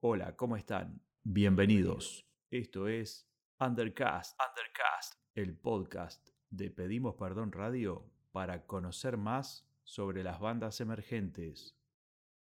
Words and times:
Hola, 0.00 0.36
¿cómo 0.36 0.56
están? 0.56 1.02
Bienvenidos. 1.24 2.24
Esto 2.52 2.86
es 2.86 3.28
Undercast, 3.58 4.38
Undercast, 4.38 5.14
el 5.34 5.56
podcast 5.56 6.28
de 6.50 6.70
Pedimos 6.70 7.16
Perdón 7.16 7.50
Radio 7.50 8.08
para 8.30 8.64
conocer 8.64 9.16
más 9.16 9.68
sobre 9.82 10.22
las 10.22 10.38
bandas 10.38 10.80
emergentes. 10.80 11.76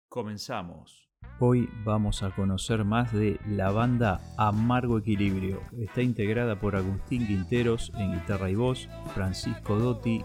Comenzamos. 0.09 1.09
Hoy 1.39 1.69
vamos 1.85 2.23
a 2.23 2.35
conocer 2.35 2.83
más 2.83 3.13
de 3.13 3.39
la 3.47 3.71
banda 3.71 4.19
Amargo 4.37 4.97
Equilibrio. 4.97 5.61
Está 5.79 6.01
integrada 6.01 6.59
por 6.59 6.75
Agustín 6.75 7.25
Quinteros 7.25 7.93
en 7.95 8.15
guitarra 8.15 8.49
y 8.49 8.55
voz, 8.55 8.89
Francisco 9.13 9.79
Dotti 9.79 10.21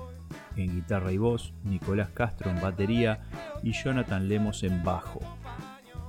en 0.56 0.74
guitarra 0.74 1.12
y 1.12 1.18
voz, 1.18 1.54
Nicolás 1.62 2.10
Castro 2.10 2.50
en 2.50 2.60
batería 2.60 3.30
y 3.62 3.70
Jonathan 3.72 4.28
Lemos 4.28 4.64
en 4.64 4.82
bajo. 4.82 5.20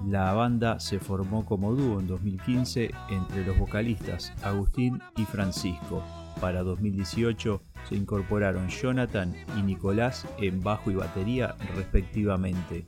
La 0.08 0.34
banda 0.34 0.80
se 0.80 1.00
formó 1.00 1.46
como 1.46 1.74
dúo 1.74 2.00
en 2.00 2.06
2015 2.06 2.92
entre 3.10 3.44
los 3.44 3.58
vocalistas 3.58 4.34
Agustín 4.44 5.02
y 5.18 5.24
Francisco. 5.24 6.04
Para 6.40 6.62
2018 6.62 7.60
se 7.90 7.96
incorporaron 7.96 8.70
Jonathan 8.70 9.34
y 9.58 9.64
Nicolás 9.64 10.28
en 10.38 10.62
bajo 10.62 10.92
y 10.92 10.96
batería 10.96 11.56
respectivamente. 11.76 12.86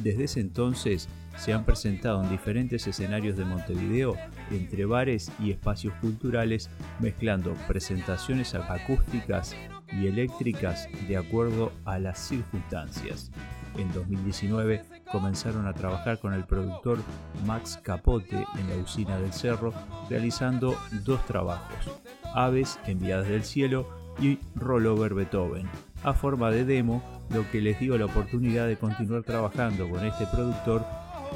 Desde 0.00 0.24
ese 0.24 0.40
entonces 0.40 1.08
se 1.36 1.52
han 1.52 1.64
presentado 1.64 2.22
en 2.22 2.30
diferentes 2.30 2.86
escenarios 2.86 3.36
de 3.36 3.46
Montevideo, 3.46 4.14
entre 4.52 4.84
bares 4.84 5.32
y 5.40 5.50
espacios 5.50 5.94
culturales, 5.94 6.70
mezclando 7.00 7.54
presentaciones 7.66 8.54
acústicas 8.54 9.56
y 9.92 10.06
eléctricas 10.06 10.88
de 11.08 11.16
acuerdo 11.16 11.72
a 11.84 11.98
las 11.98 12.20
circunstancias. 12.20 13.32
En 13.76 13.92
2019 13.92 14.82
comenzaron 15.10 15.66
a 15.66 15.72
trabajar 15.72 16.18
con 16.18 16.34
el 16.34 16.44
productor 16.44 16.98
Max 17.46 17.78
Capote 17.82 18.46
en 18.58 18.68
la 18.68 18.76
usina 18.76 19.18
del 19.18 19.32
Cerro, 19.32 19.72
realizando 20.08 20.76
dos 21.04 21.24
trabajos, 21.26 21.90
Aves 22.34 22.78
enviadas 22.86 23.28
del 23.28 23.44
cielo 23.44 23.88
y 24.20 24.38
Rollover 24.54 25.14
Beethoven, 25.14 25.68
a 26.02 26.12
forma 26.12 26.50
de 26.50 26.64
demo, 26.64 27.02
lo 27.30 27.48
que 27.50 27.60
les 27.60 27.78
dio 27.80 27.96
la 27.98 28.06
oportunidad 28.06 28.66
de 28.66 28.76
continuar 28.76 29.22
trabajando 29.22 29.88
con 29.88 30.04
este 30.04 30.26
productor 30.26 30.84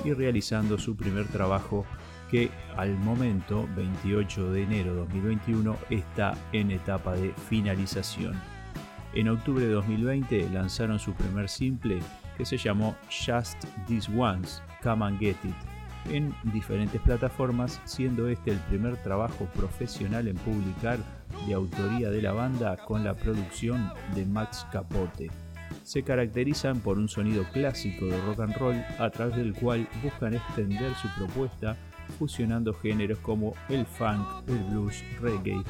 y 0.04 0.12
realizando 0.12 0.78
su 0.78 0.96
primer 0.96 1.26
trabajo 1.28 1.84
que 2.30 2.50
al 2.76 2.96
momento, 2.98 3.68
28 3.76 4.52
de 4.52 4.62
enero 4.62 4.94
de 4.94 5.00
2021, 5.00 5.76
está 5.90 6.36
en 6.52 6.70
etapa 6.70 7.14
de 7.14 7.32
finalización. 7.48 8.53
En 9.14 9.28
octubre 9.28 9.64
de 9.64 9.72
2020 9.72 10.50
lanzaron 10.50 10.98
su 10.98 11.12
primer 11.12 11.48
simple 11.48 12.00
que 12.36 12.44
se 12.44 12.56
llamó 12.56 12.96
Just 13.08 13.64
This 13.86 14.08
Once, 14.08 14.60
Come 14.82 15.04
and 15.04 15.20
Get 15.20 15.36
It, 15.44 15.54
en 16.12 16.34
diferentes 16.52 17.00
plataformas, 17.00 17.80
siendo 17.84 18.28
este 18.28 18.50
el 18.50 18.58
primer 18.58 18.96
trabajo 19.04 19.46
profesional 19.54 20.26
en 20.26 20.36
publicar 20.38 20.98
de 21.46 21.54
autoría 21.54 22.10
de 22.10 22.22
la 22.22 22.32
banda 22.32 22.76
con 22.76 23.04
la 23.04 23.14
producción 23.14 23.88
de 24.16 24.26
Max 24.26 24.66
Capote. 24.72 25.30
Se 25.84 26.02
caracterizan 26.02 26.80
por 26.80 26.98
un 26.98 27.08
sonido 27.08 27.44
clásico 27.52 28.06
de 28.06 28.20
rock 28.22 28.40
and 28.40 28.56
roll 28.56 28.84
a 28.98 29.10
través 29.10 29.36
del 29.36 29.54
cual 29.54 29.88
buscan 30.02 30.34
extender 30.34 30.92
su 30.96 31.08
propuesta 31.16 31.76
fusionando 32.18 32.74
géneros 32.74 33.18
como 33.20 33.54
el 33.68 33.86
funk, 33.86 34.26
el 34.48 34.58
blues, 34.64 35.04
reggae, 35.20 35.62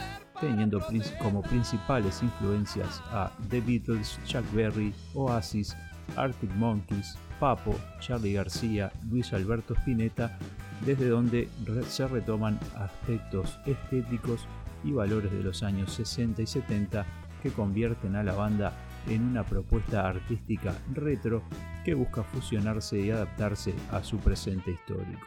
teniendo 0.45 0.81
como 1.21 1.43
principales 1.43 2.23
influencias 2.23 3.03
a 3.11 3.33
The 3.49 3.61
Beatles, 3.61 4.19
Chuck 4.27 4.45
Berry, 4.53 4.93
Oasis, 5.15 5.75
Arctic 6.17 6.51
Monkeys, 6.57 7.17
Papo, 7.41 7.75
Charlie 8.01 8.35
García, 8.35 8.93
Luis 9.11 9.33
Alberto 9.33 9.75
Spinetta, 9.75 10.37
desde 10.85 11.09
donde 11.09 11.49
se 11.89 12.07
retoman 12.07 12.59
aspectos 12.77 13.59
estéticos 13.65 14.47
y 14.85 14.93
valores 14.93 15.33
de 15.33 15.43
los 15.43 15.63
años 15.63 15.93
60 15.95 16.43
y 16.43 16.47
70 16.47 17.07
que 17.43 17.51
convierten 17.51 18.17
a 18.17 18.23
la 18.23 18.35
banda 18.35 18.73
en 19.09 19.23
una 19.23 19.45
propuesta 19.45 20.09
artística 20.09 20.77
retro 20.93 21.43
que 21.85 21.95
busca 21.95 22.23
fusionarse 22.23 22.99
y 23.01 23.11
adaptarse 23.11 23.75
a 23.91 24.03
su 24.03 24.19
presente 24.19 24.73
histórico. 24.73 25.27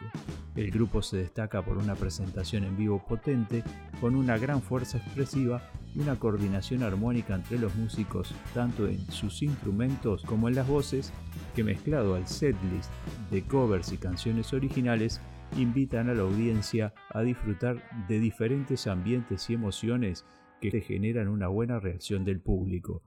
El 0.56 0.70
grupo 0.70 1.02
se 1.02 1.18
destaca 1.18 1.62
por 1.62 1.78
una 1.78 1.94
presentación 1.94 2.64
en 2.64 2.76
vivo 2.76 3.04
potente, 3.06 3.62
con 4.00 4.16
una 4.16 4.38
gran 4.38 4.60
fuerza 4.60 4.98
expresiva 4.98 5.62
y 5.94 6.00
una 6.00 6.18
coordinación 6.18 6.82
armónica 6.82 7.34
entre 7.34 7.58
los 7.58 7.74
músicos, 7.76 8.34
tanto 8.54 8.88
en 8.88 8.98
sus 9.10 9.42
instrumentos 9.42 10.24
como 10.24 10.48
en 10.48 10.56
las 10.56 10.66
voces, 10.66 11.12
que 11.54 11.62
mezclado 11.62 12.16
al 12.16 12.26
setlist 12.26 12.90
de 13.30 13.42
covers 13.42 13.92
y 13.92 13.98
canciones 13.98 14.52
originales, 14.52 15.20
invitan 15.56 16.10
a 16.10 16.14
la 16.14 16.22
audiencia 16.22 16.92
a 17.10 17.22
disfrutar 17.22 17.82
de 18.08 18.18
diferentes 18.18 18.86
ambientes 18.86 19.48
y 19.48 19.54
emociones 19.54 20.24
que 20.60 20.80
generan 20.80 21.28
una 21.28 21.46
buena 21.46 21.78
reacción 21.78 22.24
del 22.24 22.40
público 22.40 23.02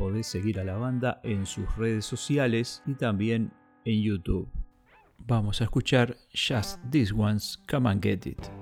podés 0.00 0.26
seguir 0.26 0.58
a 0.58 0.64
la 0.64 0.78
banda 0.78 1.20
en 1.22 1.44
sus 1.44 1.76
redes 1.76 2.06
sociales 2.06 2.82
y 2.86 2.94
también 2.94 3.52
en 3.84 4.02
YouTube. 4.02 4.48
Vamos 5.18 5.60
a 5.60 5.64
escuchar 5.64 6.16
Just 6.32 6.80
This 6.90 7.12
Ones, 7.12 7.62
Come 7.68 7.90
and 7.90 8.02
Get 8.02 8.24
It. 8.24 8.59